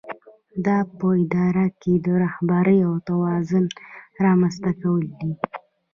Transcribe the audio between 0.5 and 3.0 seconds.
دا په اداره کې د رهبرۍ او